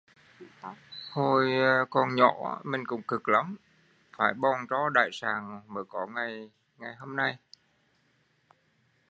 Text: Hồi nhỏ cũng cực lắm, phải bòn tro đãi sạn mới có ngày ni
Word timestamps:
Hồi 1.13 1.51
nhỏ 2.13 2.61
cũng 2.87 3.01
cực 3.07 3.29
lắm, 3.29 3.57
phải 4.17 4.33
bòn 4.33 4.67
tro 4.69 4.89
đãi 4.93 5.09
sạn 5.13 5.61
mới 5.67 5.83
có 5.89 6.07
ngày 6.07 6.49
ni 7.07 7.33